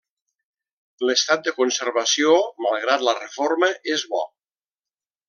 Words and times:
L'estat 1.09 1.43
de 1.49 1.53
conservació, 1.59 2.31
malgrat 2.69 3.05
la 3.09 3.15
reforma, 3.19 3.71
és 3.97 4.07
bo. 4.15 4.23